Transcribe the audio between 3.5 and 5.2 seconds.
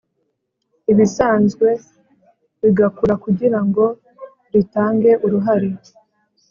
ngo ritange